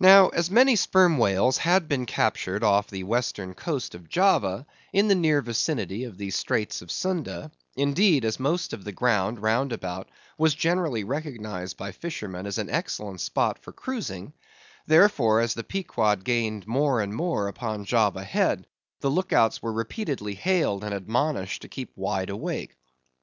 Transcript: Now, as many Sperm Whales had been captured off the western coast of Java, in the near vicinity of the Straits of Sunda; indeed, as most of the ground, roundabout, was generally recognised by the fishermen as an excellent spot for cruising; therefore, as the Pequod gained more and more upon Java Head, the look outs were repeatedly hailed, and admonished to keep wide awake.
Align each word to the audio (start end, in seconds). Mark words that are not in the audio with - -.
Now, 0.00 0.28
as 0.30 0.50
many 0.50 0.74
Sperm 0.74 1.18
Whales 1.18 1.58
had 1.58 1.86
been 1.86 2.06
captured 2.06 2.64
off 2.64 2.88
the 2.88 3.04
western 3.04 3.52
coast 3.52 3.94
of 3.94 4.08
Java, 4.08 4.64
in 4.90 5.08
the 5.08 5.14
near 5.14 5.42
vicinity 5.42 6.04
of 6.04 6.16
the 6.16 6.30
Straits 6.30 6.80
of 6.80 6.90
Sunda; 6.90 7.50
indeed, 7.76 8.24
as 8.24 8.40
most 8.40 8.72
of 8.72 8.84
the 8.84 8.90
ground, 8.92 9.40
roundabout, 9.42 10.08
was 10.38 10.54
generally 10.54 11.04
recognised 11.04 11.76
by 11.76 11.90
the 11.90 11.98
fishermen 11.98 12.46
as 12.46 12.56
an 12.56 12.70
excellent 12.70 13.20
spot 13.20 13.58
for 13.58 13.70
cruising; 13.74 14.32
therefore, 14.86 15.40
as 15.42 15.52
the 15.52 15.62
Pequod 15.62 16.24
gained 16.24 16.66
more 16.66 17.02
and 17.02 17.14
more 17.14 17.48
upon 17.48 17.84
Java 17.84 18.24
Head, 18.24 18.66
the 19.00 19.10
look 19.10 19.34
outs 19.34 19.60
were 19.60 19.74
repeatedly 19.74 20.36
hailed, 20.36 20.82
and 20.82 20.94
admonished 20.94 21.60
to 21.60 21.68
keep 21.68 21.92
wide 21.94 22.30
awake. 22.30 22.74